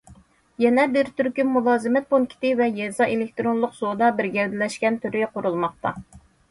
يەنە 0.61 0.85
بىر 0.95 1.11
تۈركۈم 1.19 1.51
مۇلازىمەت 1.57 2.09
پونكىتى 2.15 2.55
ۋە 2.63 2.69
يېزا 2.81 3.11
ئېلېكتىرونلۇق 3.13 3.79
سودا 3.83 4.13
بىر 4.19 4.33
گەۋدىلەشكەن 4.39 5.03
تۈرى 5.07 5.27
قۇرۇلماقتا. 5.39 5.97